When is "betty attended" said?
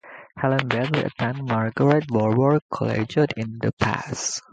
0.67-1.45